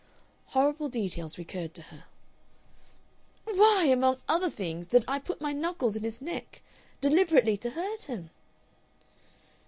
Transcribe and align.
Horrible 0.47 0.89
details 0.89 1.37
recurred 1.37 1.75
to 1.75 1.83
her. 1.83 2.05
"Why, 3.45 3.85
among 3.85 4.19
other 4.27 4.49
things, 4.49 4.87
did 4.87 5.05
I 5.07 5.19
put 5.19 5.39
my 5.41 5.53
knuckles 5.53 5.95
in 5.95 6.03
his 6.03 6.23
neck 6.23 6.63
deliberately 7.01 7.55
to 7.57 7.69
hurt 7.69 8.01
him?" 8.05 8.31